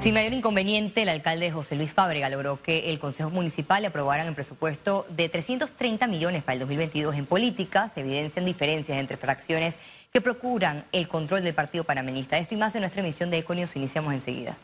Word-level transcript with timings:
Sin 0.00 0.14
mayor 0.14 0.32
inconveniente, 0.32 1.02
el 1.02 1.08
alcalde 1.08 1.50
José 1.50 1.74
Luis 1.74 1.92
Fábrega 1.92 2.28
logró 2.30 2.62
que 2.62 2.90
el 2.90 3.00
Consejo 3.00 3.30
Municipal 3.30 3.82
le 3.82 3.88
aprobaran 3.88 4.28
el 4.28 4.34
presupuesto 4.34 5.04
de 5.10 5.28
330 5.28 6.06
millones 6.06 6.44
para 6.44 6.54
el 6.54 6.60
2022 6.60 7.16
en 7.16 7.26
política. 7.26 7.88
Se 7.88 8.00
evidencian 8.00 8.44
diferencias 8.44 8.96
entre 8.96 9.16
fracciones 9.16 9.76
que 10.12 10.20
procuran 10.20 10.84
el 10.92 11.08
control 11.08 11.42
del 11.42 11.52
partido 11.52 11.82
panameñista. 11.82 12.38
Esto 12.38 12.54
y 12.54 12.58
más 12.58 12.76
en 12.76 12.82
nuestra 12.82 13.02
emisión 13.02 13.30
de 13.30 13.38
Econios 13.38 13.74
iniciamos 13.74 14.14
enseguida. 14.14 14.56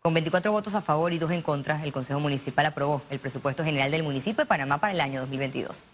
Con 0.00 0.12
24 0.12 0.50
votos 0.50 0.74
a 0.74 0.82
favor 0.82 1.12
y 1.12 1.18
dos 1.18 1.30
en 1.30 1.42
contra, 1.42 1.84
el 1.84 1.92
Consejo 1.92 2.18
Municipal 2.18 2.66
aprobó 2.66 3.02
el 3.10 3.20
presupuesto 3.20 3.62
general 3.62 3.92
del 3.92 4.02
municipio 4.02 4.42
de 4.42 4.48
Panamá 4.48 4.78
para 4.78 4.92
el 4.92 5.00
año 5.00 5.20
2022. 5.20 5.84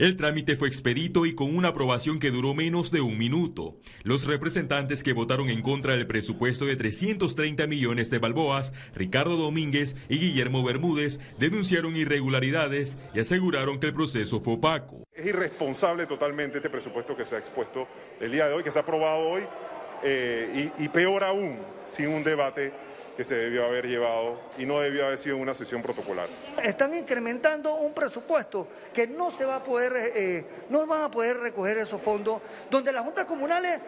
El 0.00 0.16
trámite 0.16 0.56
fue 0.56 0.68
expedito 0.68 1.26
y 1.26 1.34
con 1.34 1.54
una 1.54 1.68
aprobación 1.68 2.20
que 2.20 2.30
duró 2.30 2.54
menos 2.54 2.90
de 2.90 3.02
un 3.02 3.18
minuto. 3.18 3.76
Los 4.02 4.24
representantes 4.24 5.02
que 5.02 5.12
votaron 5.12 5.50
en 5.50 5.60
contra 5.60 5.94
del 5.94 6.06
presupuesto 6.06 6.64
de 6.64 6.76
330 6.76 7.66
millones 7.66 8.08
de 8.08 8.16
balboas, 8.16 8.72
Ricardo 8.94 9.36
Domínguez 9.36 9.96
y 10.08 10.18
Guillermo 10.18 10.64
Bermúdez, 10.64 11.20
denunciaron 11.38 11.96
irregularidades 11.96 12.96
y 13.12 13.20
aseguraron 13.20 13.78
que 13.78 13.88
el 13.88 13.92
proceso 13.92 14.40
fue 14.40 14.54
opaco. 14.54 15.04
Es 15.12 15.26
irresponsable 15.26 16.06
totalmente 16.06 16.56
este 16.56 16.70
presupuesto 16.70 17.14
que 17.14 17.26
se 17.26 17.36
ha 17.36 17.38
expuesto 17.38 17.86
el 18.22 18.32
día 18.32 18.48
de 18.48 18.54
hoy, 18.54 18.62
que 18.62 18.70
se 18.70 18.78
ha 18.78 18.82
aprobado 18.82 19.28
hoy, 19.28 19.42
eh, 20.02 20.70
y 20.78 20.88
peor 20.88 21.24
aún, 21.24 21.58
sin 21.84 22.08
un 22.08 22.24
debate 22.24 22.72
que 23.16 23.24
se 23.24 23.34
debió 23.34 23.66
haber 23.66 23.86
llevado 23.86 24.40
y 24.58 24.66
no 24.66 24.80
debió 24.80 25.06
haber 25.06 25.18
sido 25.18 25.36
una 25.36 25.54
sesión 25.54 25.82
protocolar. 25.82 26.28
Están 26.62 26.94
incrementando 26.94 27.74
un 27.74 27.92
presupuesto 27.92 28.68
que 28.92 29.06
no 29.06 29.30
se 29.32 29.44
va 29.44 29.56
a 29.56 29.64
poder, 29.64 29.92
eh, 30.14 30.44
no 30.68 30.86
van 30.86 31.02
a 31.02 31.10
poder 31.10 31.38
recoger 31.38 31.78
esos 31.78 32.00
fondos, 32.00 32.40
donde 32.70 32.92
las 32.92 33.04
juntas 33.04 33.26
comunales 33.26 33.80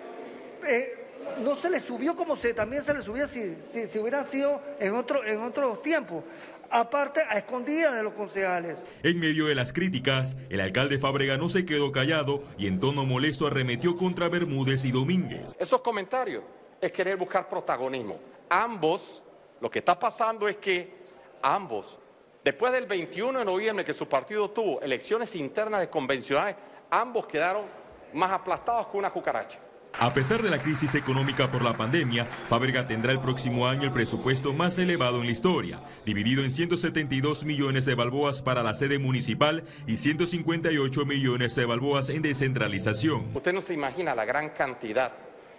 eh, 0.66 0.96
no 1.42 1.56
se 1.56 1.70
les 1.70 1.82
subió 1.82 2.16
como 2.16 2.36
se 2.36 2.52
también 2.52 2.82
se 2.82 2.94
les 2.94 3.04
subía 3.04 3.28
si, 3.28 3.56
si, 3.88 3.98
hubieran 3.98 4.26
sido 4.26 4.60
en, 4.80 4.94
otro, 4.94 5.24
en 5.24 5.40
otros 5.40 5.82
tiempos 5.82 6.24
aparte 6.72 7.20
a 7.28 7.36
escondidas 7.36 7.94
de 7.94 8.02
los 8.02 8.14
concejales. 8.14 8.82
En 9.02 9.18
medio 9.18 9.46
de 9.46 9.54
las 9.54 9.74
críticas, 9.74 10.36
el 10.48 10.60
alcalde 10.60 10.98
Fábrega 10.98 11.36
no 11.36 11.50
se 11.50 11.66
quedó 11.66 11.92
callado 11.92 12.42
y 12.56 12.66
en 12.66 12.78
tono 12.78 13.04
molesto 13.04 13.46
arremetió 13.46 13.94
contra 13.96 14.30
Bermúdez 14.30 14.84
y 14.86 14.90
Domínguez. 14.90 15.54
Esos 15.58 15.82
comentarios 15.82 16.42
es 16.80 16.90
querer 16.90 17.16
buscar 17.16 17.46
protagonismo 17.46 18.31
ambos, 18.52 19.22
lo 19.60 19.70
que 19.70 19.78
está 19.78 19.98
pasando 19.98 20.46
es 20.46 20.56
que 20.56 20.92
ambos, 21.40 21.98
después 22.44 22.70
del 22.72 22.86
21 22.86 23.38
de 23.38 23.44
noviembre 23.44 23.84
que 23.84 23.94
su 23.94 24.06
partido 24.06 24.50
tuvo 24.50 24.80
elecciones 24.82 25.34
internas 25.34 25.80
de 25.80 25.88
convencionales, 25.88 26.56
ambos 26.90 27.26
quedaron 27.26 27.64
más 28.12 28.30
aplastados 28.30 28.88
que 28.88 28.98
una 28.98 29.10
cucaracha. 29.10 29.58
A 29.98 30.12
pesar 30.12 30.42
de 30.42 30.50
la 30.50 30.58
crisis 30.58 30.94
económica 30.94 31.50
por 31.50 31.62
la 31.62 31.74
pandemia, 31.74 32.24
Fábrega 32.24 32.86
tendrá 32.86 33.12
el 33.12 33.20
próximo 33.20 33.66
año 33.68 33.84
el 33.84 33.92
presupuesto 33.92 34.52
más 34.52 34.76
elevado 34.78 35.20
en 35.20 35.26
la 35.26 35.32
historia, 35.32 35.80
dividido 36.04 36.42
en 36.42 36.50
172 36.50 37.44
millones 37.44 37.84
de 37.84 37.94
balboas 37.94 38.42
para 38.42 38.62
la 38.62 38.74
sede 38.74 38.98
municipal 38.98 39.64
y 39.86 39.98
158 39.98 41.06
millones 41.06 41.54
de 41.54 41.66
balboas 41.66 42.08
en 42.08 42.22
descentralización. 42.22 43.30
Usted 43.34 43.52
no 43.52 43.60
se 43.60 43.74
imagina 43.74 44.14
la 44.14 44.24
gran 44.24 44.50
cantidad 44.50 45.12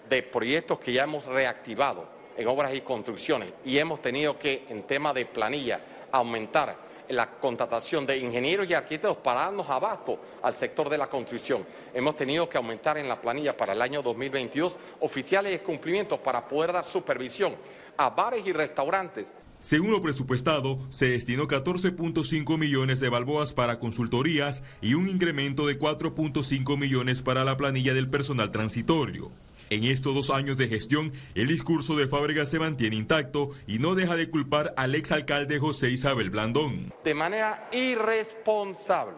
de 0.09 0.23
proyectos 0.23 0.79
que 0.79 0.93
ya 0.93 1.03
hemos 1.03 1.25
reactivado 1.25 2.22
en 2.37 2.47
obras 2.47 2.73
y 2.73 2.81
construcciones 2.81 3.49
y 3.65 3.77
hemos 3.77 4.01
tenido 4.01 4.37
que, 4.37 4.65
en 4.69 4.83
tema 4.83 5.13
de 5.13 5.25
planilla, 5.25 5.79
aumentar 6.11 6.93
la 7.09 7.29
contratación 7.29 8.05
de 8.05 8.17
ingenieros 8.17 8.67
y 8.69 8.73
arquitectos 8.73 9.17
para 9.17 9.41
darnos 9.41 9.69
abasto 9.69 10.19
al 10.41 10.55
sector 10.55 10.89
de 10.89 10.97
la 10.97 11.07
construcción. 11.07 11.65
Hemos 11.93 12.15
tenido 12.15 12.49
que 12.49 12.57
aumentar 12.57 12.97
en 12.97 13.07
la 13.07 13.19
planilla 13.19 13.55
para 13.55 13.73
el 13.73 13.81
año 13.81 14.01
2022 14.01 14.77
oficiales 15.01 15.51
de 15.51 15.59
cumplimiento 15.59 16.17
para 16.17 16.47
poder 16.47 16.73
dar 16.73 16.85
supervisión 16.85 17.55
a 17.97 18.09
bares 18.09 18.45
y 18.45 18.53
restaurantes. 18.53 19.33
Según 19.59 19.91
lo 19.91 20.01
presupuestado, 20.01 20.77
se 20.89 21.07
destinó 21.07 21.47
14.5 21.47 22.57
millones 22.57 22.99
de 22.99 23.07
balboas 23.07 23.53
para 23.53 23.79
consultorías 23.79 24.61
y 24.81 24.95
un 24.95 25.07
incremento 25.07 25.65
de 25.67 25.79
4.5 25.79 26.77
millones 26.77 27.21
para 27.21 27.45
la 27.45 27.55
planilla 27.55 27.93
del 27.93 28.09
personal 28.09 28.51
transitorio. 28.51 29.31
En 29.73 29.85
estos 29.85 30.13
dos 30.13 30.29
años 30.29 30.55
de 30.55 30.67
gestión, 30.67 31.11
el 31.33 31.47
discurso 31.47 31.95
de 31.95 32.07
Fábrega 32.07 32.45
se 32.45 32.59
mantiene 32.59 32.95
intacto 32.95 33.49
y 33.65 33.79
no 33.79 33.95
deja 33.95 34.15
de 34.15 34.29
culpar 34.29 34.71
al 34.77 34.93
exalcalde 34.93 35.57
José 35.57 35.89
Isabel 35.89 36.29
Blandón. 36.29 36.93
De 37.03 37.15
manera 37.15 37.69
irresponsable, 37.71 39.17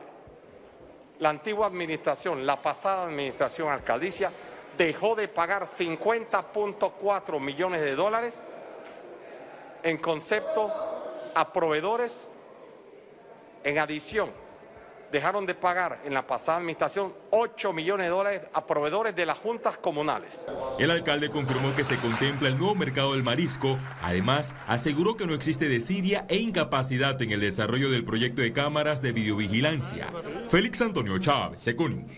la 1.20 1.32
antigua 1.32 1.68
administración, 1.68 2.46
la 2.46 2.62
pasada 2.62 3.04
administración 3.04 3.68
alcaldicia, 3.68 4.32
dejó 4.78 5.14
de 5.14 5.28
pagar 5.28 5.68
50.4 5.68 7.42
millones 7.42 7.82
de 7.82 7.94
dólares 7.94 8.40
en 9.84 9.98
concepto 9.98 10.72
a 11.36 11.52
proveedores 11.52 12.30
en 13.66 13.78
adición 13.78 14.45
dejaron 15.16 15.46
de 15.46 15.56
pagar 15.56 16.02
en 16.04 16.14
la 16.14 16.28
pasada 16.28 16.58
administración 16.58 17.14
8 17.32 17.72
millones 17.72 18.08
de 18.08 18.10
dólares 18.10 18.42
a 18.54 18.66
proveedores 18.66 19.16
de 19.16 19.26
las 19.26 19.38
juntas 19.38 19.78
comunales. 19.78 20.46
El 20.78 20.92
alcalde 20.92 21.30
confirmó 21.30 21.74
que 21.74 21.86
se 21.86 21.96
contempla 21.96 22.50
el 22.50 22.58
nuevo 22.58 22.76
mercado 22.76 23.14
del 23.14 23.24
marisco. 23.24 23.80
Además, 24.02 24.54
aseguró 24.68 25.16
que 25.16 25.26
no 25.26 25.34
existe 25.34 25.70
desidia 25.70 26.26
e 26.28 26.36
incapacidad 26.36 27.20
en 27.22 27.32
el 27.32 27.40
desarrollo 27.40 27.90
del 27.90 28.04
proyecto 28.04 28.42
de 28.42 28.52
cámaras 28.52 29.02
de 29.02 29.14
videovigilancia. 29.14 30.10
Félix 30.50 30.82
Antonio 30.82 31.18
Chávez, 31.18 31.66
Econius. 31.66 32.12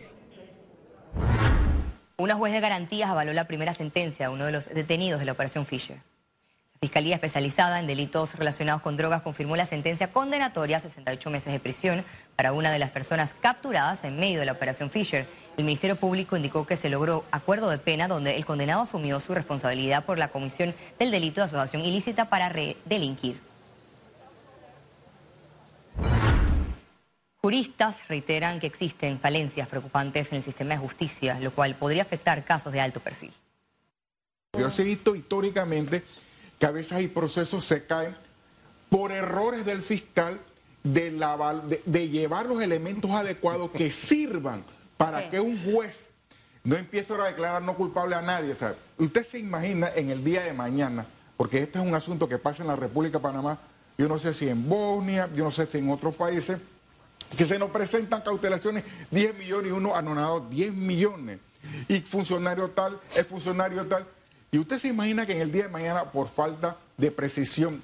Una 2.18 2.34
juez 2.34 2.52
de 2.52 2.60
garantías 2.60 3.12
avaló 3.12 3.32
la 3.34 3.46
primera 3.46 3.76
sentencia 3.76 4.26
a 4.26 4.30
uno 4.32 4.46
de 4.46 4.52
los 4.52 4.70
detenidos 4.74 5.20
de 5.20 5.28
la 5.28 5.34
operación 5.34 5.68
Fisher. 5.68 6.00
Fiscalía 6.80 7.16
Especializada 7.16 7.80
en 7.80 7.88
Delitos 7.88 8.36
Relacionados 8.36 8.84
con 8.84 8.98
Drogas 8.98 9.24
confirmó 9.24 9.56
la 9.56 9.66
sentencia 9.66 10.12
condenatoria 10.12 10.78
a 10.78 10.80
68 10.80 11.30
meses 11.32 11.52
de 11.52 11.60
prisión 11.60 12.06
para 12.36 12.54
una 12.54 12.72
de 12.72 12.78
las 12.78 12.92
personas 12.92 13.34
capturadas 13.42 14.04
en 14.04 14.20
medio 14.20 14.40
de 14.40 14.46
la 14.46 14.52
operación 14.52 14.92
Fisher. 14.92 15.26
El 15.58 15.66
Ministerio 15.66 15.96
Público 15.96 16.38
indicó 16.38 16.68
que 16.68 16.76
se 16.76 16.90
logró 16.90 17.26
acuerdo 17.32 17.70
de 17.70 17.80
pena 17.80 18.08
donde 18.08 18.36
el 18.36 18.46
condenado 18.46 18.84
asumió 18.84 19.20
su 19.20 19.34
responsabilidad 19.34 20.06
por 20.06 20.20
la 20.20 20.28
comisión 20.28 20.76
del 21.00 21.10
delito 21.10 21.42
de 21.42 21.46
asociación 21.46 21.84
ilícita 21.84 22.30
para 22.30 22.54
delinquir. 22.86 23.40
Juristas 27.38 28.08
reiteran 28.08 28.60
que 28.60 28.68
existen 28.68 29.20
falencias 29.20 29.68
preocupantes 29.68 30.32
en 30.32 30.38
el 30.38 30.44
sistema 30.44 30.76
de 30.76 30.80
justicia, 30.80 31.40
lo 31.40 31.52
cual 31.52 31.74
podría 31.76 32.04
afectar 32.04 32.44
casos 32.44 32.72
de 32.72 32.82
alto 32.82 33.00
perfil. 33.00 33.34
Yo 34.54 34.68
he 34.78 34.84
visto 34.84 35.16
históricamente 35.16 36.04
que 36.60 36.66
a 36.66 36.72
veces 36.72 36.94
hay 36.94 37.08
procesos 37.08 37.66
se 37.66 37.86
caen 37.86 38.16
por 38.90 39.12
errores 39.12 39.66
del 39.66 39.82
fiscal 39.82 40.40
de, 40.84 41.82
de, 41.86 42.10
llevar 42.10 42.46
los 42.46 42.62
elementos 42.62 43.12
adecuados 43.12 43.72
que 43.72 43.92
sirvan 43.92 44.64
para 44.96 45.30
que 45.30 45.40
un 45.40 45.62
juez 45.64 46.10
no 46.64 46.76
empiece 46.76 47.14
a 47.14 47.26
declarar 47.26 47.62
no 47.62 47.76
culpable 47.76 48.16
a 48.16 48.22
nadie. 48.22 48.56
usted 48.98 49.24
se 49.26 49.40
imagina 49.40 49.92
en 49.96 50.10
el 50.10 50.24
día 50.24 50.44
de 50.44 50.54
mañana, 50.54 51.06
porque 51.36 51.62
este 51.62 51.80
es 51.80 51.86
un 51.86 51.96
asunto 51.96 52.28
que 52.28 52.38
pasa 52.38 52.64
en 52.64 52.68
la 52.68 52.76
República 52.76 53.20
de 53.20 53.24
Panamá, 53.24 53.60
yo 53.98 54.08
no 54.08 54.20
sé 54.20 54.34
si 54.34 54.48
en 54.48 54.68
Bosnia, 54.68 55.30
yo 55.34 55.44
no 55.44 55.52
sé 55.52 55.66
si 55.66 55.80
en 55.80 55.90
otros 55.90 56.16
países, 56.16 56.60
que 57.36 57.46
se 57.46 57.60
nos 57.60 57.72
presentan 57.72 58.22
cautelaciones 58.22 58.84
10 59.12 59.38
millones 59.38 59.72
y 59.72 59.74
uno 59.74 59.96
anonadado 59.96 60.42
10 60.42 60.74
millones. 60.74 61.40
Y 61.88 62.00
funcionario 62.02 62.70
tal, 62.70 63.00
es 63.16 63.26
funcionario 63.28 63.86
tal. 63.88 64.06
Y 64.52 64.60
usted 64.60 64.78
se 64.78 64.88
imagina 64.88 65.26
que 65.26 65.34
en 65.34 65.42
el 65.42 65.52
día 65.52 65.64
de 65.64 65.70
mañana, 65.70 66.12
por 66.12 66.30
falta 66.30 66.78
de 66.96 67.12
precisión 67.12 67.84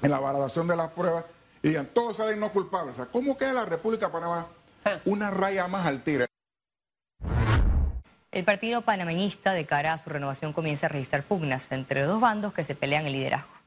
en 0.00 0.10
la 0.10 0.18
valoración 0.18 0.66
de 0.66 0.76
las 0.76 0.90
pruebas, 0.90 1.24
digan, 1.62 1.86
todos 1.92 2.16
salen 2.16 2.40
no 2.40 2.52
culpables. 2.52 2.96
¿cómo 3.12 3.36
queda 3.36 3.52
la 3.52 3.66
República 3.66 4.06
de 4.06 4.12
Panamá? 4.12 4.46
Ah. 4.84 4.98
Una 5.04 5.30
raya 5.30 5.68
más 5.68 5.86
al 5.86 6.02
tigre. 6.02 6.26
El 8.30 8.44
partido 8.44 8.82
panameñista 8.82 9.52
de 9.52 9.66
cara 9.66 9.94
a 9.94 9.98
su 9.98 10.10
renovación 10.10 10.52
comienza 10.52 10.86
a 10.86 10.88
registrar 10.90 11.24
pugnas 11.24 11.72
entre 11.72 12.02
dos 12.02 12.20
bandos 12.20 12.52
que 12.52 12.64
se 12.64 12.74
pelean 12.74 13.06
el 13.06 13.12
liderazgo. 13.12 13.57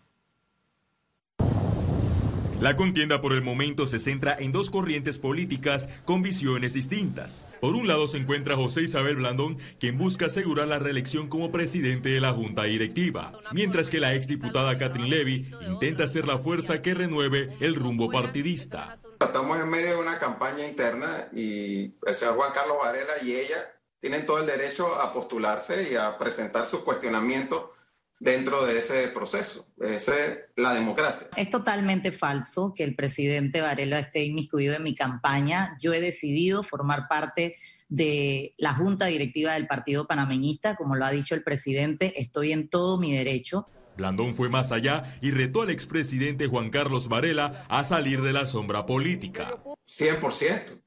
La 2.61 2.75
contienda 2.75 3.21
por 3.21 3.33
el 3.33 3.41
momento 3.41 3.87
se 3.87 3.97
centra 3.97 4.35
en 4.37 4.51
dos 4.51 4.69
corrientes 4.69 5.17
políticas 5.17 5.89
con 6.05 6.21
visiones 6.21 6.75
distintas. 6.75 7.43
Por 7.59 7.73
un 7.73 7.87
lado 7.87 8.07
se 8.07 8.17
encuentra 8.17 8.55
José 8.55 8.83
Isabel 8.83 9.15
Blandón, 9.15 9.57
quien 9.79 9.97
busca 9.97 10.27
asegurar 10.27 10.67
la 10.67 10.77
reelección 10.77 11.27
como 11.27 11.51
presidente 11.51 12.09
de 12.09 12.21
la 12.21 12.33
Junta 12.33 12.65
Directiva, 12.65 13.33
mientras 13.51 13.89
que 13.89 13.99
la 13.99 14.13
exdiputada 14.13 14.77
Catherine 14.77 15.09
Levy 15.09 15.49
intenta 15.67 16.07
ser 16.07 16.27
la 16.27 16.37
fuerza 16.37 16.83
que 16.83 16.93
renueve 16.93 17.57
el 17.61 17.73
rumbo 17.73 18.11
partidista. 18.11 18.99
Estamos 19.19 19.59
en 19.59 19.67
medio 19.67 19.95
de 19.95 19.99
una 19.99 20.19
campaña 20.19 20.63
interna 20.67 21.29
y 21.33 21.95
el 22.05 22.13
señor 22.13 22.35
Juan 22.35 22.51
Carlos 22.53 22.77
Varela 22.79 23.13
y 23.23 23.37
ella 23.37 23.73
tienen 23.99 24.27
todo 24.27 24.37
el 24.37 24.45
derecho 24.45 25.01
a 25.01 25.11
postularse 25.13 25.91
y 25.91 25.95
a 25.95 26.15
presentar 26.15 26.67
sus 26.67 26.81
cuestionamientos 26.81 27.71
dentro 28.21 28.63
de 28.63 28.77
ese 28.77 29.07
proceso. 29.07 29.67
Esa 29.79 30.25
es 30.25 30.39
la 30.55 30.75
democracia. 30.75 31.27
Es 31.35 31.49
totalmente 31.49 32.11
falso 32.11 32.71
que 32.75 32.83
el 32.83 32.95
presidente 32.95 33.61
Varela 33.61 33.97
esté 33.97 34.23
inmiscuido 34.23 34.75
en 34.75 34.83
mi 34.83 34.93
campaña. 34.93 35.75
Yo 35.81 35.91
he 35.91 35.99
decidido 35.99 36.61
formar 36.61 37.07
parte 37.09 37.55
de 37.89 38.53
la 38.57 38.75
junta 38.75 39.07
directiva 39.07 39.53
del 39.53 39.65
Partido 39.65 40.05
Panameñista, 40.05 40.75
como 40.75 40.95
lo 40.95 41.03
ha 41.03 41.09
dicho 41.09 41.33
el 41.33 41.43
presidente, 41.43 42.21
estoy 42.21 42.51
en 42.51 42.69
todo 42.69 42.99
mi 42.99 43.11
derecho. 43.11 43.67
Blandón 43.97 44.35
fue 44.35 44.49
más 44.49 44.71
allá 44.71 45.17
y 45.19 45.31
retó 45.31 45.63
al 45.63 45.71
expresidente 45.71 46.47
Juan 46.47 46.69
Carlos 46.69 47.07
Varela 47.09 47.65
a 47.69 47.83
salir 47.83 48.21
de 48.21 48.33
la 48.33 48.45
sombra 48.45 48.85
política. 48.85 49.57
100%. 49.87 50.79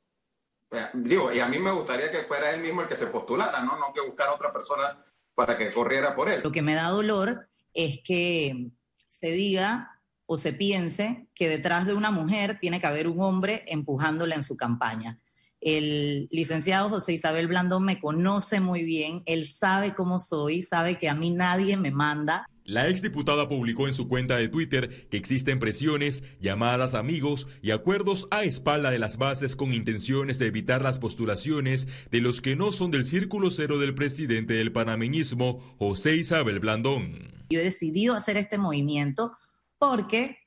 Digo, 0.94 1.32
y 1.32 1.40
a 1.40 1.48
mí 1.48 1.58
me 1.58 1.72
gustaría 1.72 2.10
que 2.12 2.18
fuera 2.18 2.52
él 2.52 2.60
mismo 2.60 2.82
el 2.82 2.88
que 2.88 2.96
se 2.96 3.06
postulara, 3.08 3.62
¿no? 3.62 3.76
No 3.76 3.92
que 3.92 4.00
buscar 4.00 4.28
otra 4.30 4.52
persona 4.52 5.04
para 5.34 5.58
que 5.58 5.72
corriera 5.72 6.14
por 6.14 6.28
él. 6.28 6.40
Lo 6.42 6.52
que 6.52 6.62
me 6.62 6.74
da 6.74 6.88
dolor 6.88 7.48
es 7.72 8.00
que 8.04 8.70
se 9.08 9.32
diga 9.32 10.00
o 10.26 10.36
se 10.36 10.52
piense 10.52 11.28
que 11.34 11.48
detrás 11.48 11.86
de 11.86 11.94
una 11.94 12.10
mujer 12.10 12.58
tiene 12.58 12.80
que 12.80 12.86
haber 12.86 13.08
un 13.08 13.20
hombre 13.20 13.64
empujándola 13.66 14.34
en 14.34 14.42
su 14.42 14.56
campaña. 14.56 15.18
El 15.60 16.28
licenciado 16.30 16.90
José 16.90 17.14
Isabel 17.14 17.48
Blandón 17.48 17.84
me 17.84 17.98
conoce 17.98 18.60
muy 18.60 18.84
bien, 18.84 19.22
él 19.26 19.48
sabe 19.48 19.94
cómo 19.94 20.20
soy, 20.20 20.62
sabe 20.62 20.98
que 20.98 21.08
a 21.08 21.14
mí 21.14 21.30
nadie 21.30 21.76
me 21.76 21.90
manda. 21.90 22.46
La 22.66 22.88
exdiputada 22.88 23.46
publicó 23.46 23.88
en 23.88 23.92
su 23.92 24.08
cuenta 24.08 24.38
de 24.38 24.48
Twitter 24.48 25.06
que 25.10 25.18
existen 25.18 25.58
presiones, 25.58 26.24
llamadas 26.40 26.94
amigos 26.94 27.46
y 27.60 27.72
acuerdos 27.72 28.26
a 28.30 28.44
espalda 28.44 28.90
de 28.90 28.98
las 28.98 29.18
bases 29.18 29.54
con 29.54 29.74
intenciones 29.74 30.38
de 30.38 30.46
evitar 30.46 30.80
las 30.80 30.98
postulaciones 30.98 31.86
de 32.10 32.22
los 32.22 32.40
que 32.40 32.56
no 32.56 32.72
son 32.72 32.90
del 32.90 33.04
círculo 33.04 33.50
cero 33.50 33.78
del 33.78 33.94
presidente 33.94 34.54
del 34.54 34.72
panameñismo, 34.72 35.76
José 35.78 36.16
Isabel 36.16 36.58
Blandón. 36.58 37.44
Yo 37.50 37.60
he 37.60 37.64
decidido 37.64 38.14
hacer 38.14 38.38
este 38.38 38.56
movimiento 38.56 39.36
porque 39.76 40.38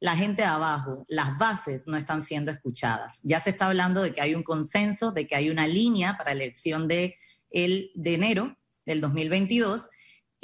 la 0.00 0.16
gente 0.16 0.42
de 0.42 0.48
abajo, 0.48 1.04
las 1.06 1.38
bases 1.38 1.86
no 1.86 1.96
están 1.96 2.24
siendo 2.24 2.50
escuchadas. 2.50 3.20
Ya 3.22 3.38
se 3.38 3.50
está 3.50 3.66
hablando 3.66 4.02
de 4.02 4.12
que 4.12 4.20
hay 4.20 4.34
un 4.34 4.42
consenso, 4.42 5.12
de 5.12 5.28
que 5.28 5.36
hay 5.36 5.50
una 5.50 5.68
línea 5.68 6.18
para 6.18 6.34
la 6.34 6.42
elección 6.42 6.88
de, 6.88 7.14
el, 7.50 7.92
de 7.94 8.14
enero 8.14 8.56
del 8.84 9.00
2022 9.00 9.88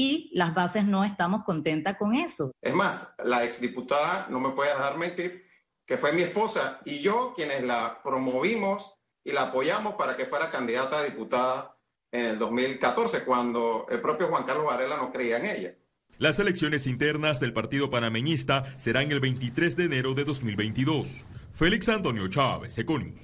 y 0.01 0.31
las 0.33 0.55
bases 0.55 0.87
no 0.87 1.05
estamos 1.05 1.45
contentas 1.45 1.97
con 1.99 2.15
eso. 2.15 2.53
Es 2.63 2.75
más, 2.75 3.15
la 3.23 3.45
exdiputada, 3.45 4.29
no 4.31 4.41
me 4.41 4.49
puede 4.53 4.71
dejar 4.71 4.97
mentir, 4.97 5.45
que 5.85 5.99
fue 5.99 6.15
mi 6.15 6.23
esposa 6.23 6.81
y 6.87 7.01
yo 7.01 7.35
quienes 7.37 7.63
la 7.65 8.01
promovimos 8.03 8.95
y 9.23 9.33
la 9.33 9.43
apoyamos 9.43 9.97
para 9.97 10.17
que 10.17 10.25
fuera 10.25 10.51
candidata 10.51 11.01
a 11.01 11.03
diputada 11.03 11.77
en 12.11 12.25
el 12.25 12.39
2014, 12.39 13.25
cuando 13.27 13.85
el 13.91 14.01
propio 14.01 14.29
Juan 14.29 14.45
Carlos 14.45 14.65
Varela 14.65 14.97
no 14.97 15.13
creía 15.13 15.37
en 15.37 15.45
ella. 15.45 15.75
Las 16.17 16.39
elecciones 16.39 16.87
internas 16.87 17.39
del 17.39 17.53
Partido 17.53 17.91
Panameñista 17.91 18.65
serán 18.79 19.11
el 19.11 19.21
23 19.21 19.77
de 19.77 19.85
enero 19.85 20.15
de 20.15 20.25
2022. 20.25 21.27
Félix 21.53 21.91
Antonio 21.91 22.27
Chávez, 22.29 22.79
Econius. 22.79 23.21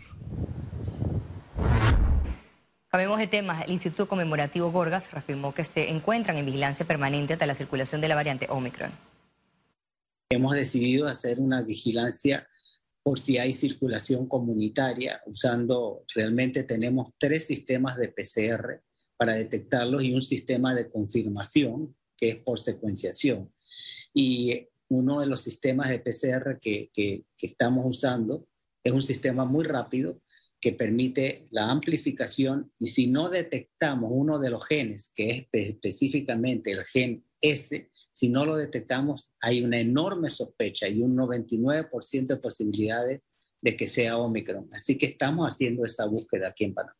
Cambiemos 2.96 3.18
de 3.18 3.26
tema. 3.26 3.60
El 3.60 3.72
Instituto 3.72 4.08
Conmemorativo 4.08 4.72
Gorgas 4.72 5.12
reafirmó 5.12 5.52
que 5.52 5.64
se 5.64 5.90
encuentran 5.90 6.38
en 6.38 6.46
vigilancia 6.46 6.86
permanente 6.86 7.34
ante 7.34 7.46
la 7.46 7.54
circulación 7.54 8.00
de 8.00 8.08
la 8.08 8.14
variante 8.14 8.46
Omicron. 8.48 8.90
Hemos 10.30 10.56
decidido 10.56 11.06
hacer 11.06 11.38
una 11.38 11.60
vigilancia 11.60 12.48
por 13.02 13.18
si 13.18 13.36
hay 13.36 13.52
circulación 13.52 14.26
comunitaria, 14.26 15.20
usando, 15.26 16.04
realmente 16.14 16.62
tenemos 16.62 17.12
tres 17.18 17.46
sistemas 17.46 17.98
de 17.98 18.08
PCR 18.08 18.82
para 19.18 19.34
detectarlos 19.34 20.02
y 20.02 20.14
un 20.14 20.22
sistema 20.22 20.74
de 20.74 20.88
confirmación 20.88 21.94
que 22.16 22.30
es 22.30 22.36
por 22.36 22.58
secuenciación. 22.58 23.52
Y 24.14 24.68
uno 24.88 25.20
de 25.20 25.26
los 25.26 25.42
sistemas 25.42 25.90
de 25.90 25.98
PCR 25.98 26.58
que, 26.58 26.88
que, 26.94 27.26
estamos 27.42 27.84
usando 27.86 28.46
es 28.82 28.90
un 28.90 29.02
sistema 29.02 29.44
muy 29.44 29.66
rápido 29.66 30.18
que 30.66 30.72
permite 30.72 31.46
la 31.52 31.70
amplificación 31.70 32.72
y 32.80 32.88
si 32.88 33.06
no 33.06 33.28
detectamos 33.28 34.10
uno 34.12 34.40
de 34.40 34.50
los 34.50 34.66
genes, 34.66 35.12
que 35.14 35.30
es 35.52 35.68
específicamente 35.68 36.72
el 36.72 36.82
gen 36.82 37.24
S, 37.40 37.88
si 38.12 38.28
no 38.30 38.44
lo 38.44 38.56
detectamos, 38.56 39.30
hay 39.40 39.62
una 39.62 39.78
enorme 39.78 40.28
sospecha 40.28 40.88
y 40.88 41.00
un 41.02 41.16
99% 41.16 42.26
de 42.26 42.36
posibilidades 42.38 43.22
de 43.60 43.76
que 43.76 43.86
sea 43.86 44.18
Omicron. 44.18 44.68
Así 44.72 44.98
que 44.98 45.06
estamos 45.06 45.48
haciendo 45.48 45.84
esa 45.84 46.04
búsqueda 46.06 46.48
aquí 46.48 46.64
en 46.64 46.74
Panamá. 46.74 46.96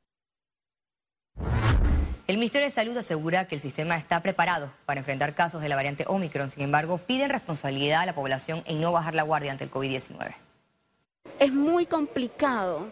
El 2.29 2.39
Ministerio 2.39 2.69
de 2.69 2.71
Salud 2.71 2.97
asegura 2.97 3.49
que 3.49 3.57
el 3.57 3.61
sistema 3.61 3.97
está 3.97 4.23
preparado 4.23 4.73
para 4.85 5.01
enfrentar 5.01 5.35
casos 5.35 5.61
de 5.61 5.69
la 5.69 5.75
variante 5.75 6.05
Omicron. 6.07 6.51
Sin 6.51 6.63
embargo, 6.63 6.99
piden 6.99 7.31
responsabilidad 7.31 8.03
a 8.03 8.07
la 8.07 8.15
población 8.15 8.63
en 8.67 8.81
no 8.81 8.93
bajar 8.93 9.17
la 9.17 9.25
guardia 9.25 9.51
ante 9.51 9.65
el 9.65 9.73
COVID-19. 9.73 10.37
Es 11.41 11.53
muy 11.53 11.87
complicado 11.87 12.87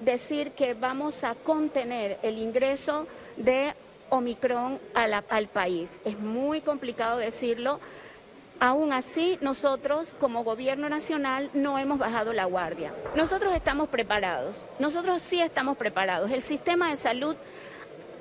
decir 0.00 0.52
que 0.52 0.74
vamos 0.74 1.24
a 1.24 1.34
contener 1.34 2.18
el 2.22 2.38
ingreso 2.38 3.06
de 3.36 3.74
Omicron 4.10 4.78
al 4.94 5.46
país. 5.48 5.90
Es 6.04 6.18
muy 6.18 6.60
complicado 6.60 7.18
decirlo. 7.18 7.80
Aún 8.60 8.92
así, 8.92 9.38
nosotros 9.40 10.08
como 10.18 10.42
gobierno 10.42 10.88
nacional 10.88 11.48
no 11.54 11.78
hemos 11.78 11.98
bajado 11.98 12.32
la 12.32 12.44
guardia. 12.44 12.92
Nosotros 13.14 13.54
estamos 13.54 13.88
preparados, 13.88 14.64
nosotros 14.80 15.22
sí 15.22 15.40
estamos 15.40 15.76
preparados. 15.76 16.30
El 16.32 16.42
sistema 16.42 16.90
de 16.90 16.96
salud 16.96 17.36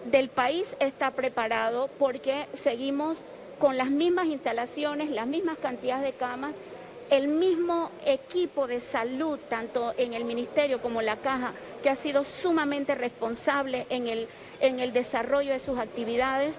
del 0.05 0.29
país 0.29 0.75
está 0.79 1.09
preparado 1.11 1.89
porque 1.97 2.45
seguimos 2.53 3.23
con 3.57 3.77
las 3.77 3.89
mismas 3.89 4.27
instalaciones, 4.27 5.09
las 5.09 5.25
mismas 5.25 5.57
cantidades 5.57 6.03
de 6.03 6.13
camas, 6.13 6.53
el 7.09 7.27
mismo 7.27 7.91
equipo 8.05 8.67
de 8.67 8.81
salud, 8.81 9.39
tanto 9.49 9.93
en 9.97 10.13
el 10.13 10.25
ministerio 10.25 10.81
como 10.81 11.01
la 11.01 11.17
caja, 11.17 11.53
que 11.81 11.89
ha 11.89 11.95
sido 11.95 12.23
sumamente 12.23 12.95
responsable 12.95 13.85
en 13.89 14.07
el, 14.07 14.93
desarrollo 14.93 15.53
de 15.53 15.59
sus 15.59 15.77
actividades, 15.77 16.55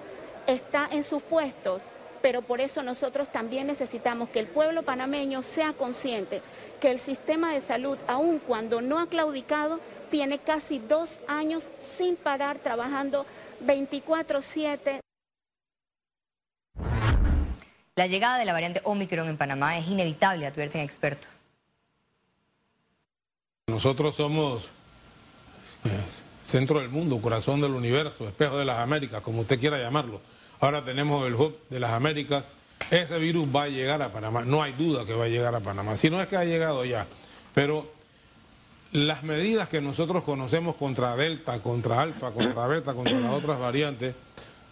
está 0.47 0.87
en 0.91 1.03
sus 1.03 1.21
puestos. 1.21 1.83
Pero 2.21 2.41
por 2.41 2.59
eso 2.59 2.83
nosotros 2.83 3.31
también 3.31 3.67
necesitamos 3.67 4.29
que 4.29 4.39
el 4.39 4.47
pueblo 4.47 4.83
panameño 4.83 5.41
sea 5.41 5.73
consciente 5.73 6.41
que 6.81 6.91
el 6.91 6.99
sistema 6.99 7.53
de 7.53 7.61
salud, 7.61 7.97
aun 8.07 8.39
cuando 8.39 8.81
no 8.81 8.99
ha 8.99 9.07
claudicado, 9.07 9.79
tiene 10.09 10.39
casi 10.39 10.79
dos 10.79 11.19
años 11.27 11.67
sin 11.97 12.15
parar 12.15 12.57
trabajando 12.57 13.25
24/7. 13.65 15.01
La 17.99 18.07
llegada 18.07 18.37
de 18.37 18.45
la 18.45 18.53
variante 18.53 18.79
Omicron 18.85 19.27
en 19.27 19.35
Panamá 19.35 19.77
es 19.77 19.85
inevitable, 19.85 20.47
advierten 20.47 20.79
expertos. 20.79 21.29
Nosotros 23.67 24.15
somos 24.15 24.69
pues, 25.83 26.23
centro 26.41 26.79
del 26.79 26.87
mundo, 26.87 27.19
corazón 27.19 27.59
del 27.59 27.71
universo, 27.71 28.25
espejo 28.25 28.57
de 28.57 28.63
las 28.63 28.79
Américas, 28.79 29.21
como 29.21 29.41
usted 29.41 29.59
quiera 29.59 29.77
llamarlo. 29.79 30.21
Ahora 30.61 30.85
tenemos 30.85 31.27
el 31.27 31.35
hub 31.35 31.57
de 31.69 31.81
las 31.81 31.91
Américas. 31.91 32.45
Ese 32.89 33.19
virus 33.19 33.53
va 33.53 33.63
a 33.63 33.67
llegar 33.67 34.01
a 34.01 34.13
Panamá, 34.13 34.45
no 34.45 34.63
hay 34.63 34.71
duda 34.71 35.05
que 35.05 35.11
va 35.11 35.25
a 35.25 35.27
llegar 35.27 35.53
a 35.53 35.59
Panamá. 35.59 35.97
Si 35.97 36.09
no 36.09 36.21
es 36.21 36.27
que 36.27 36.37
ha 36.37 36.45
llegado 36.45 36.85
ya, 36.85 37.05
pero 37.53 37.91
las 38.93 39.23
medidas 39.23 39.67
que 39.67 39.81
nosotros 39.81 40.23
conocemos 40.23 40.77
contra 40.77 41.17
Delta, 41.17 41.61
contra 41.61 41.99
Alfa, 42.01 42.31
contra 42.31 42.65
Beta, 42.67 42.93
contra 42.93 43.19
las 43.19 43.33
otras 43.33 43.59
variantes, 43.59 44.15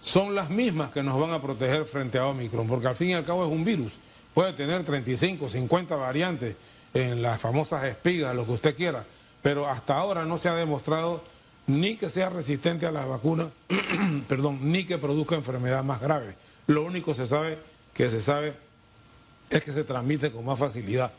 son 0.02 0.36
las 0.36 0.50
mismas 0.50 0.92
que 0.92 1.04
nos 1.04 1.20
van 1.20 1.32
a 1.32 1.42
proteger 1.42 1.86
frente 1.86 2.18
a 2.18 2.28
Omicron, 2.28 2.68
porque 2.68 2.88
al 2.88 2.96
fin 2.96 3.10
y 3.10 3.14
al 3.14 3.26
cabo 3.26 3.46
es 3.46 3.52
un 3.52 3.64
virus. 3.64 3.92
Puede 4.34 4.54
tener 4.54 4.84
35, 4.84 5.50
50 5.50 5.96
variantes 5.96 6.56
en 6.94 7.22
las 7.22 7.42
famosas 7.42 7.84
espigas, 7.86 8.36
lo 8.36 8.46
que 8.46 8.52
usted 8.52 8.76
quiera, 8.76 9.06
pero 9.42 9.68
hasta 9.68 9.98
ahora 9.98 10.26
no 10.26 10.38
se 10.38 10.50
ha 10.50 10.56
demostrado 10.56 11.24
ni 11.68 11.96
que 11.96 12.10
sea 12.10 12.30
resistente 12.30 12.86
a 12.86 12.92
las 12.92 13.08
vacunas, 13.08 13.50
perdón, 14.28 14.60
ni 14.72 14.86
que 14.86 14.98
produzca 14.98 15.36
enfermedad 15.36 15.84
más 15.84 16.00
grave. 16.00 16.36
Lo 16.68 16.84
único 16.84 17.14
se 17.14 17.26
sabe 17.26 17.60
que 17.94 18.10
se 18.10 18.22
sabe 18.22 18.54
es 19.50 19.64
que 19.64 19.72
se 19.72 19.84
transmite 19.84 20.32
con 20.32 20.46
más 20.46 20.60
facilidad. 20.60 21.12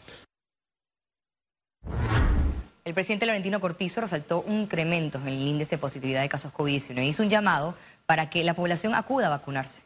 El 2.88 2.94
presidente 2.94 3.26
Laurentino 3.26 3.60
Cortizo 3.60 4.00
resaltó 4.00 4.40
un 4.40 4.62
incremento 4.62 5.18
en 5.18 5.28
el 5.28 5.46
índice 5.46 5.76
de 5.76 5.78
positividad 5.78 6.22
de 6.22 6.30
casos 6.30 6.54
COVID-19 6.54 7.06
hizo 7.06 7.22
un 7.22 7.28
llamado 7.28 7.74
para 8.06 8.30
que 8.30 8.42
la 8.42 8.54
población 8.54 8.94
acuda 8.94 9.26
a 9.26 9.36
vacunarse. 9.36 9.84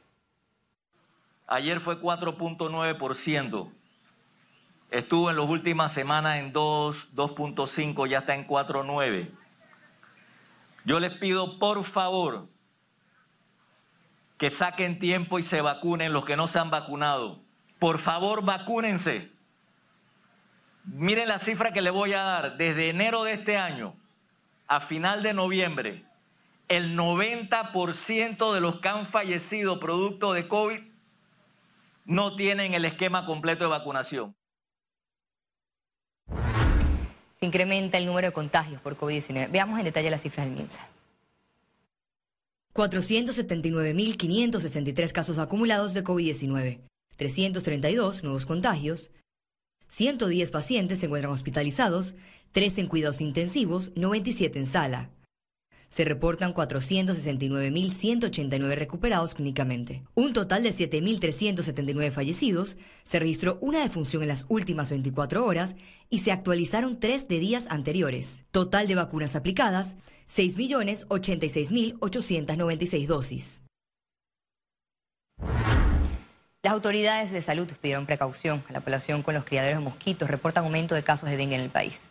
Ayer 1.49 1.81
fue 1.81 2.01
4.9%. 2.01 3.73
Estuvo 4.93 5.31
en 5.31 5.37
las 5.37 5.49
últimas 5.49 5.93
semanas 5.95 6.39
en 6.39 6.53
2, 6.53 6.97
2.5, 7.13 8.09
ya 8.09 8.19
está 8.19 8.37
en 8.37 8.47
4.9. 8.47 9.29
Yo 10.85 11.01
les 11.01 11.19
pido 11.19 11.59
por 11.59 11.85
favor 11.87 12.47
que 14.39 14.51
saquen 14.53 15.01
tiempo 15.01 15.41
y 15.41 15.43
se 15.43 15.61
vacunen 15.61 16.13
los 16.13 16.25
que 16.25 16.37
no 16.37 16.47
se 16.47 16.61
han 16.61 16.71
vacunado. 16.71 17.41
Por 17.81 17.99
favor, 17.99 18.45
vacúnense. 18.45 19.29
Miren 20.85 21.29
la 21.29 21.41
cifra 21.41 21.73
que 21.73 21.81
le 21.81 21.91
voy 21.91 22.13
a 22.13 22.23
dar. 22.23 22.57
Desde 22.57 22.91
enero 22.91 23.25
de 23.25 23.35
este 23.35 23.57
año 23.57 23.95
a 24.67 24.87
final 24.89 25.23
de 25.23 25.35
noviembre, 25.35 26.05
el 26.69 26.97
90% 26.97 28.55
de 28.55 28.61
los 28.61 28.81
que 28.81 28.89
han 28.89 29.11
fallecido 29.11 29.79
producto 29.79 30.33
de 30.33 30.49
COVID 30.49 30.81
no 32.07 32.37
tienen 32.37 32.75
el 32.75 32.85
esquema 32.85 33.27
completo 33.27 33.65
de 33.65 33.71
vacunación. 33.71 34.35
Se 37.33 37.47
incrementa 37.47 37.99
el 37.99 38.07
número 38.07 38.29
de 38.29 38.33
contagios 38.33 38.81
por 38.81 38.97
COVID-19. 38.97 39.51
Veamos 39.51 39.79
en 39.79 39.85
detalle 39.85 40.11
las 40.11 40.23
cifras 40.23 40.47
del 40.47 40.57
MINSA. 40.57 40.89
479.563 42.75 45.13
casos 45.13 45.39
acumulados 45.39 45.93
de 45.93 46.03
COVID-19. 46.03 46.81
332 47.17 48.25
nuevos 48.25 48.47
contagios, 48.47 49.11
110 49.93 50.51
pacientes 50.53 51.01
se 51.01 51.07
encuentran 51.07 51.35
hospitalizados, 51.35 52.15
3 52.53 52.79
en 52.79 52.87
cuidados 52.87 53.21
intensivos, 53.21 53.93
97 53.95 54.59
en 54.59 54.65
sala. 54.65 55.11
Se 55.91 56.07
reportan 56.07 56.55
469.189 56.55 58.75
recuperados 58.75 59.35
clínicamente. 59.35 60.03
Un 60.15 60.33
total 60.33 60.63
de 60.63 60.71
7.379 60.71 62.11
fallecidos, 62.11 62.79
se 63.05 63.19
registró 63.19 63.59
una 63.61 63.83
defunción 63.83 64.23
en 64.23 64.29
las 64.29 64.47
últimas 64.49 64.89
24 64.89 65.45
horas 65.45 65.77
y 66.09 66.21
se 66.21 66.33
actualizaron 66.33 66.99
tres 66.99 67.29
de 67.29 67.39
días 67.39 67.67
anteriores. 67.69 68.45
Total 68.51 68.89
de 68.89 68.95
vacunas 68.95 69.37
aplicadas, 69.37 69.97
6.086.896 70.35 73.07
dosis. 73.07 73.61
Las 76.63 76.75
autoridades 76.75 77.33
de 77.33 77.43
salud 77.43 77.69
pidieron 77.81 78.07
precaución 78.07 78.63
a 78.69 78.73
la 78.73 78.81
población 78.81 79.25
con 79.25 79.35
los 79.35 79.45
criaderos 79.45 79.81
de 79.81 79.85
mosquitos. 79.85 80.31
Reportan 80.31 80.63
aumento 80.63 80.95
de 80.95 81.03
casos 81.03 81.29
de 81.29 81.37
dengue 81.37 81.57
en 81.57 81.63
el 81.63 81.71
país. 81.71 82.09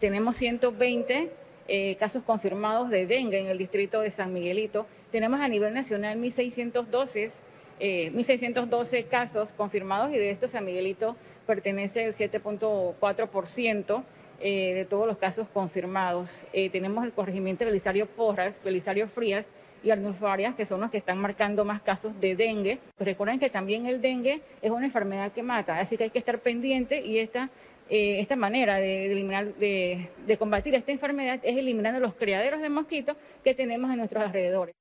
Tenemos 0.00 0.36
120 0.36 1.30
eh, 1.68 1.96
casos 1.96 2.22
confirmados 2.22 2.88
de 2.88 3.06
dengue 3.06 3.40
en 3.40 3.48
el 3.48 3.58
distrito 3.58 4.00
de 4.00 4.10
San 4.10 4.32
Miguelito. 4.32 4.86
Tenemos 5.12 5.38
a 5.42 5.48
nivel 5.48 5.74
nacional 5.74 6.18
1.612, 6.18 7.30
eh, 7.78 8.10
1.612 8.14 9.06
casos 9.06 9.52
confirmados 9.52 10.10
y 10.14 10.16
de 10.16 10.30
estos 10.30 10.52
San 10.52 10.64
Miguelito 10.64 11.14
pertenece 11.46 12.04
el 12.04 12.14
7.4% 12.14 14.02
eh, 14.40 14.72
de 14.72 14.84
todos 14.86 15.06
los 15.06 15.18
casos 15.18 15.46
confirmados. 15.48 16.46
Eh, 16.54 16.70
tenemos 16.70 17.04
el 17.04 17.12
corregimiento 17.12 17.66
Belisario 17.66 18.06
Porras, 18.06 18.54
Belisario 18.64 19.08
Frías, 19.08 19.44
y 19.82 19.90
Arnulfo 19.90 20.26
que 20.56 20.66
son 20.66 20.80
los 20.80 20.90
que 20.90 20.98
están 20.98 21.18
marcando 21.18 21.64
más 21.64 21.80
casos 21.80 22.18
de 22.20 22.34
dengue. 22.34 22.78
recuerden 22.98 23.38
que 23.38 23.50
también 23.50 23.86
el 23.86 24.00
dengue 24.00 24.40
es 24.62 24.70
una 24.70 24.86
enfermedad 24.86 25.32
que 25.32 25.42
mata, 25.42 25.78
así 25.78 25.96
que 25.96 26.04
hay 26.04 26.10
que 26.10 26.18
estar 26.18 26.38
pendiente 26.40 27.00
y 27.00 27.18
esta, 27.18 27.50
eh, 27.88 28.20
esta 28.20 28.36
manera 28.36 28.76
de, 28.76 29.06
eliminar, 29.06 29.54
de, 29.54 30.10
de 30.26 30.36
combatir 30.36 30.74
esta 30.74 30.92
enfermedad 30.92 31.40
es 31.42 31.56
eliminando 31.56 32.00
los 32.00 32.14
criaderos 32.14 32.60
de 32.60 32.68
mosquitos 32.68 33.16
que 33.44 33.54
tenemos 33.54 33.90
en 33.90 33.98
nuestros 33.98 34.22
alrededores. 34.22 34.74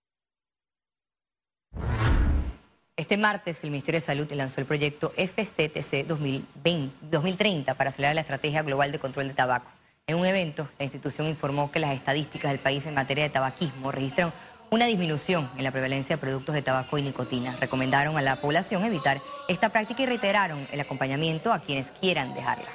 Este 2.97 3.17
martes 3.17 3.61
el 3.65 3.71
Ministerio 3.71 3.97
de 3.97 4.05
Salud 4.05 4.31
lanzó 4.31 4.61
el 4.61 4.67
proyecto 4.67 5.11
FCTC 5.17 6.07
2020, 6.07 6.95
2030 7.11 7.73
para 7.73 7.89
acelerar 7.89 8.15
la 8.15 8.21
estrategia 8.21 8.63
global 8.63 8.93
de 8.93 8.99
control 8.99 9.27
de 9.27 9.33
tabaco. 9.33 9.69
En 10.07 10.17
un 10.17 10.25
evento, 10.25 10.69
la 10.79 10.85
institución 10.85 11.27
informó 11.27 11.71
que 11.71 11.79
las 11.79 11.93
estadísticas 11.93 12.51
del 12.51 12.59
país 12.61 12.85
en 12.85 12.93
materia 12.93 13.25
de 13.25 13.31
tabaquismo 13.31 13.91
registran 13.91 14.31
una 14.71 14.85
disminución 14.85 15.49
en 15.57 15.63
la 15.63 15.71
prevalencia 15.71 16.15
de 16.15 16.21
productos 16.21 16.55
de 16.55 16.61
tabaco 16.61 16.97
y 16.97 17.01
nicotina. 17.01 17.55
Recomendaron 17.59 18.17
a 18.17 18.21
la 18.21 18.37
población 18.37 18.83
evitar 18.83 19.21
esta 19.47 19.69
práctica 19.69 20.03
y 20.03 20.05
reiteraron 20.05 20.67
el 20.71 20.79
acompañamiento 20.79 21.53
a 21.53 21.59
quienes 21.59 21.91
quieran 21.91 22.33
dejarla. 22.33 22.69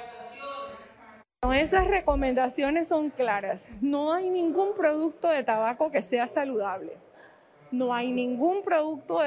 Esas 1.53 1.87
recomendaciones 1.87 2.87
son 2.87 3.09
claras. 3.09 3.61
No 3.81 4.13
hay 4.13 4.29
ningún 4.29 4.75
producto 4.75 5.27
de 5.27 5.43
tabaco 5.43 5.91
que 5.91 6.01
sea 6.01 6.27
saludable. 6.27 6.97
No 7.71 7.93
hay 7.93 8.11
ningún 8.11 8.63
producto 8.63 9.19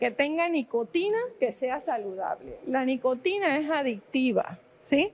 que 0.00 0.10
tenga 0.10 0.48
nicotina 0.48 1.18
que 1.38 1.52
sea 1.52 1.80
saludable. 1.80 2.58
La 2.66 2.84
nicotina 2.84 3.56
es 3.56 3.70
adictiva, 3.70 4.58
¿sí? 4.82 5.12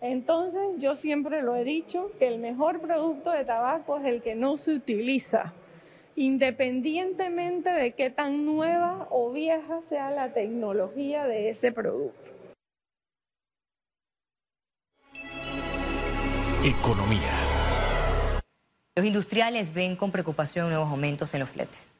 Entonces 0.00 0.78
yo 0.78 0.96
siempre 0.96 1.42
lo 1.42 1.54
he 1.54 1.62
dicho 1.62 2.10
que 2.18 2.26
el 2.26 2.38
mejor 2.38 2.80
producto 2.80 3.30
de 3.30 3.44
tabaco 3.44 3.98
es 3.98 4.04
el 4.04 4.20
que 4.20 4.34
no 4.34 4.56
se 4.56 4.74
utiliza 4.74 5.52
independientemente 6.16 7.70
de 7.70 7.92
qué 7.92 8.10
tan 8.10 8.44
nueva 8.44 9.06
o 9.10 9.32
vieja 9.32 9.80
sea 9.88 10.10
la 10.10 10.32
tecnología 10.32 11.26
de 11.26 11.50
ese 11.50 11.72
producto. 11.72 12.20
Economía. 16.64 17.32
Los 18.94 19.06
industriales 19.06 19.72
ven 19.72 19.96
con 19.96 20.12
preocupación 20.12 20.68
nuevos 20.68 20.90
aumentos 20.90 21.32
en 21.34 21.40
los 21.40 21.48
fletes. 21.48 21.98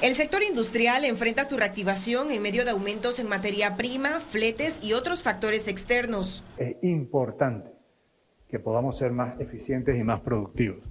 El 0.00 0.14
sector 0.14 0.42
industrial 0.42 1.04
enfrenta 1.04 1.44
su 1.44 1.56
reactivación 1.56 2.30
en 2.30 2.40
medio 2.40 2.64
de 2.64 2.70
aumentos 2.70 3.18
en 3.18 3.28
materia 3.28 3.76
prima, 3.76 4.20
fletes 4.20 4.78
y 4.82 4.92
otros 4.92 5.22
factores 5.22 5.66
externos. 5.66 6.44
Es 6.56 6.76
importante 6.82 7.77
que 8.48 8.58
podamos 8.58 8.96
ser 8.96 9.12
más 9.12 9.38
eficientes 9.40 9.96
y 9.96 10.04
más 10.04 10.20
productivos. 10.20 10.84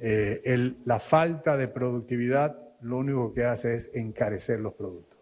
Eh, 0.00 0.74
la 0.84 1.00
falta 1.00 1.56
de 1.56 1.68
productividad 1.68 2.56
lo 2.82 2.98
único 2.98 3.32
que 3.32 3.44
hace 3.44 3.74
es 3.74 3.90
encarecer 3.94 4.60
los 4.60 4.74
productos. 4.74 5.18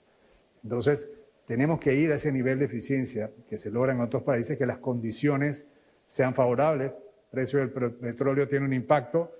Entonces, 0.62 1.10
tenemos 1.46 1.78
que 1.78 1.94
ir 1.94 2.12
a 2.12 2.16
ese 2.16 2.32
nivel 2.32 2.58
de 2.58 2.64
eficiencia 2.64 3.30
que 3.48 3.56
se 3.56 3.70
logra 3.70 3.92
en 3.92 4.00
otros 4.00 4.22
países, 4.22 4.58
que 4.58 4.66
las 4.66 4.78
condiciones 4.78 5.66
sean 6.06 6.34
favorables. 6.34 6.92
El 6.92 6.96
precio 7.30 7.60
del 7.60 7.70
petróleo 7.70 8.48
tiene 8.48 8.66
un 8.66 8.72
impacto, 8.72 9.32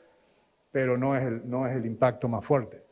pero 0.71 0.97
no 0.97 1.17
es 1.17 1.25
el, 1.25 1.49
no 1.49 1.67
es 1.67 1.77
el 1.77 1.85
impacto 1.85 2.29
más 2.29 2.45
fuerte. 2.45 2.86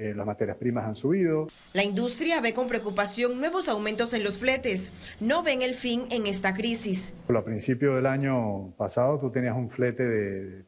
Eh, 0.00 0.14
las 0.14 0.24
materias 0.24 0.56
primas 0.56 0.86
han 0.86 0.94
subido. 0.94 1.48
La 1.74 1.84
industria 1.84 2.40
ve 2.40 2.54
con 2.54 2.68
preocupación 2.68 3.38
nuevos 3.38 3.68
aumentos 3.68 4.14
en 4.14 4.24
los 4.24 4.38
fletes. 4.38 4.94
No 5.20 5.42
ven 5.42 5.60
el 5.60 5.74
fin 5.74 6.06
en 6.08 6.26
esta 6.26 6.54
crisis. 6.54 7.12
A 7.28 7.44
principio 7.44 7.94
del 7.94 8.06
año 8.06 8.72
pasado 8.78 9.18
tú 9.18 9.30
tenías 9.30 9.54
un 9.54 9.68
flete 9.68 10.02
de 10.08 10.64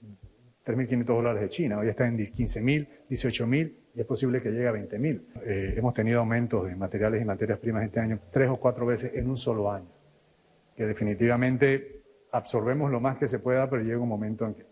3.500 0.67 1.05
dólares 1.05 1.41
de 1.41 1.49
China. 1.49 1.79
Hoy 1.79 1.89
está 1.89 2.07
en 2.07 2.19
15.000, 2.19 2.87
18.000 3.09 3.73
y 3.95 4.01
es 4.01 4.05
posible 4.05 4.43
que 4.43 4.51
llegue 4.51 4.69
a 4.69 4.73
20.000. 4.73 5.23
Eh, 5.47 5.75
hemos 5.79 5.95
tenido 5.95 6.21
aumentos 6.21 6.67
de 6.67 6.77
materiales 6.77 7.23
y 7.23 7.25
materias 7.25 7.59
primas 7.59 7.85
este 7.85 8.01
año 8.01 8.19
tres 8.31 8.51
o 8.51 8.59
cuatro 8.59 8.85
veces 8.85 9.13
en 9.15 9.31
un 9.31 9.39
solo 9.39 9.73
año. 9.73 9.89
Que 10.77 10.85
definitivamente 10.85 12.03
absorbemos 12.33 12.91
lo 12.91 13.01
más 13.01 13.17
que 13.17 13.27
se 13.29 13.39
pueda, 13.39 13.71
pero 13.71 13.83
llega 13.83 13.99
un 13.99 14.11
momento 14.11 14.45
en 14.45 14.53
que 14.53 14.67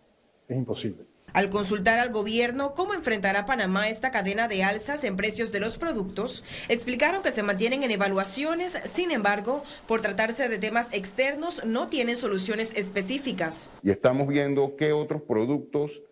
es 0.48 0.56
imposible. 0.58 1.09
Al 1.32 1.50
consultar 1.50 1.98
al 1.98 2.10
gobierno 2.10 2.74
cómo 2.74 2.94
enfrentará 2.94 3.44
Panamá 3.46 3.88
esta 3.88 4.10
cadena 4.10 4.48
de 4.48 4.64
alzas 4.64 5.04
en 5.04 5.16
precios 5.16 5.52
de 5.52 5.60
los 5.60 5.76
productos, 5.76 6.42
explicaron 6.68 7.22
que 7.22 7.30
se 7.30 7.42
mantienen 7.42 7.82
en 7.82 7.90
evaluaciones, 7.90 8.78
sin 8.84 9.10
embargo, 9.10 9.62
por 9.86 10.00
tratarse 10.00 10.48
de 10.48 10.58
temas 10.58 10.88
externos, 10.92 11.62
no 11.64 11.88
tienen 11.88 12.16
soluciones 12.16 12.72
específicas. 12.74 13.70
Y 13.82 13.90
estamos 13.90 14.26
viendo 14.26 14.76
qué 14.76 14.92
otros 14.92 15.22
productos 15.22 16.02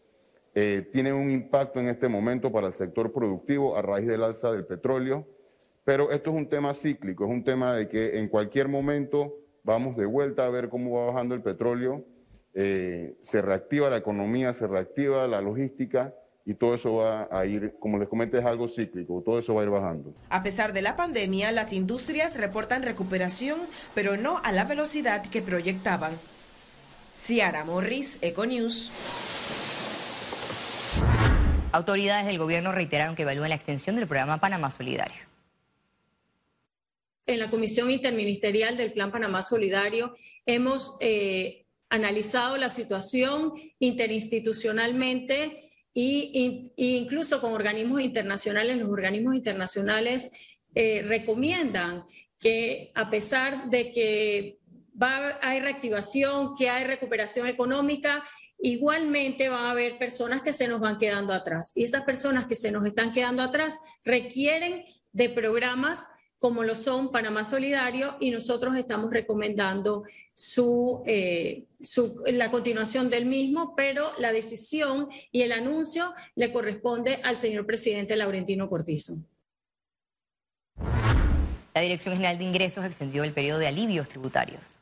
eh, 0.54 0.88
tienen 0.92 1.14
un 1.14 1.30
impacto 1.30 1.80
en 1.80 1.88
este 1.88 2.08
momento 2.08 2.50
para 2.52 2.68
el 2.68 2.72
sector 2.72 3.12
productivo 3.12 3.76
a 3.76 3.82
raíz 3.82 4.06
del 4.06 4.22
alza 4.22 4.52
del 4.52 4.66
petróleo, 4.66 5.26
pero 5.84 6.10
esto 6.10 6.30
es 6.30 6.36
un 6.36 6.48
tema 6.48 6.74
cíclico, 6.74 7.24
es 7.24 7.30
un 7.30 7.44
tema 7.44 7.74
de 7.74 7.88
que 7.88 8.18
en 8.18 8.28
cualquier 8.28 8.68
momento 8.68 9.34
vamos 9.62 9.96
de 9.96 10.06
vuelta 10.06 10.46
a 10.46 10.50
ver 10.50 10.68
cómo 10.68 10.98
va 10.98 11.12
bajando 11.12 11.34
el 11.34 11.42
petróleo 11.42 12.04
eh, 12.60 13.14
se 13.20 13.40
reactiva 13.40 13.88
la 13.88 13.98
economía, 13.98 14.52
se 14.52 14.66
reactiva 14.66 15.28
la 15.28 15.40
logística 15.40 16.12
y 16.44 16.54
todo 16.54 16.74
eso 16.74 16.94
va 16.94 17.28
a 17.30 17.46
ir, 17.46 17.74
como 17.78 18.00
les 18.00 18.08
comenté, 18.08 18.38
es 18.38 18.44
algo 18.44 18.68
cíclico, 18.68 19.22
todo 19.24 19.38
eso 19.38 19.54
va 19.54 19.60
a 19.60 19.64
ir 19.64 19.70
bajando. 19.70 20.12
A 20.28 20.42
pesar 20.42 20.72
de 20.72 20.82
la 20.82 20.96
pandemia, 20.96 21.52
las 21.52 21.72
industrias 21.72 22.36
reportan 22.36 22.82
recuperación, 22.82 23.60
pero 23.94 24.16
no 24.16 24.40
a 24.42 24.50
la 24.50 24.64
velocidad 24.64 25.24
que 25.24 25.40
proyectaban. 25.40 26.18
Ciara 27.14 27.62
Morris, 27.62 28.18
Econews. 28.22 28.90
Autoridades 31.70 32.26
del 32.26 32.38
gobierno 32.38 32.72
reiteraron 32.72 33.14
que 33.14 33.22
evalúan 33.22 33.50
la 33.50 33.54
extensión 33.54 33.94
del 33.94 34.08
programa 34.08 34.40
Panamá 34.40 34.72
Solidario. 34.72 35.22
En 37.24 37.38
la 37.38 37.50
Comisión 37.50 37.88
Interministerial 37.92 38.76
del 38.76 38.92
Plan 38.92 39.12
Panamá 39.12 39.42
Solidario 39.42 40.16
hemos 40.44 40.96
eh, 41.00 41.66
analizado 41.90 42.56
la 42.56 42.68
situación 42.68 43.52
interinstitucionalmente 43.78 45.70
e 45.94 46.72
incluso 46.76 47.40
con 47.40 47.52
organismos 47.52 48.00
internacionales. 48.02 48.76
Los 48.76 48.90
organismos 48.90 49.34
internacionales 49.34 50.30
eh, 50.74 51.02
recomiendan 51.06 52.04
que 52.38 52.92
a 52.94 53.10
pesar 53.10 53.68
de 53.68 53.90
que 53.90 54.58
va, 55.00 55.38
hay 55.42 55.60
reactivación, 55.60 56.54
que 56.56 56.68
hay 56.68 56.84
recuperación 56.84 57.48
económica, 57.48 58.24
igualmente 58.58 59.48
va 59.48 59.68
a 59.68 59.70
haber 59.70 59.98
personas 59.98 60.42
que 60.42 60.52
se 60.52 60.68
nos 60.68 60.80
van 60.80 60.98
quedando 60.98 61.32
atrás. 61.32 61.72
Y 61.74 61.84
esas 61.84 62.02
personas 62.02 62.46
que 62.46 62.54
se 62.54 62.70
nos 62.70 62.84
están 62.84 63.12
quedando 63.12 63.42
atrás 63.42 63.78
requieren 64.04 64.84
de 65.12 65.28
programas 65.28 66.06
como 66.38 66.62
lo 66.62 66.74
son 66.74 67.10
Panamá 67.10 67.42
Solidario, 67.44 68.16
y 68.20 68.30
nosotros 68.30 68.76
estamos 68.76 69.12
recomendando 69.12 70.04
eh, 71.06 71.64
su, 71.80 72.22
la 72.26 72.50
continuación 72.50 73.10
del 73.10 73.26
mismo, 73.26 73.74
pero 73.76 74.12
la 74.18 74.32
decisión 74.32 75.08
y 75.32 75.42
el 75.42 75.52
anuncio 75.52 76.14
le 76.36 76.52
corresponde 76.52 77.20
al 77.24 77.36
señor 77.36 77.66
presidente 77.66 78.16
Laurentino 78.16 78.68
Cortizo. 78.68 79.16
La 81.74 81.80
Dirección 81.80 82.14
General 82.14 82.38
de 82.38 82.44
Ingresos 82.44 82.84
extendió 82.84 83.24
el 83.24 83.32
periodo 83.32 83.58
de 83.58 83.68
alivios 83.68 84.08
tributarios. 84.08 84.80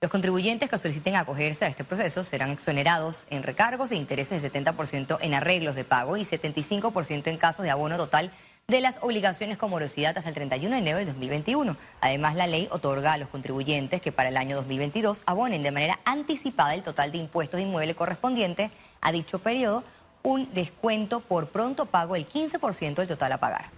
Los 0.00 0.12
contribuyentes 0.12 0.70
que 0.70 0.78
soliciten 0.78 1.16
acogerse 1.16 1.64
a 1.64 1.68
este 1.68 1.82
proceso 1.82 2.22
serán 2.22 2.50
exonerados 2.50 3.26
en 3.30 3.42
recargos 3.42 3.90
e 3.90 3.96
intereses 3.96 4.42
de 4.42 4.52
70% 4.52 5.18
en 5.20 5.34
arreglos 5.34 5.74
de 5.74 5.82
pago 5.82 6.16
y 6.16 6.22
75% 6.22 7.26
en 7.26 7.36
casos 7.36 7.64
de 7.64 7.70
abono 7.70 7.96
total 7.96 8.30
de 8.70 8.82
las 8.82 8.98
obligaciones 9.00 9.56
con 9.56 9.70
morosidad 9.70 10.18
hasta 10.18 10.28
el 10.28 10.34
31 10.34 10.74
de 10.74 10.82
enero 10.82 10.98
del 10.98 11.06
2021. 11.06 11.74
Además, 12.02 12.34
la 12.34 12.46
ley 12.46 12.68
otorga 12.70 13.14
a 13.14 13.16
los 13.16 13.30
contribuyentes 13.30 14.02
que 14.02 14.12
para 14.12 14.28
el 14.28 14.36
año 14.36 14.56
2022 14.56 15.22
abonen 15.24 15.62
de 15.62 15.70
manera 15.70 15.98
anticipada 16.04 16.74
el 16.74 16.82
total 16.82 17.10
de 17.10 17.16
impuestos 17.16 17.56
de 17.56 17.62
inmueble 17.62 17.94
correspondiente 17.94 18.70
a 19.00 19.10
dicho 19.10 19.38
periodo 19.38 19.84
un 20.22 20.52
descuento 20.52 21.20
por 21.20 21.48
pronto 21.48 21.86
pago 21.86 22.12
del 22.12 22.28
15% 22.28 22.96
del 22.96 23.08
total 23.08 23.32
a 23.32 23.38
pagar. 23.38 23.70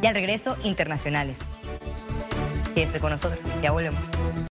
Y 0.00 0.06
al 0.06 0.14
regreso, 0.14 0.56
internacionales. 0.62 1.38
Quédese 2.72 3.00
con 3.00 3.10
nosotros, 3.10 3.44
ya 3.60 3.72
volvemos. 3.72 4.04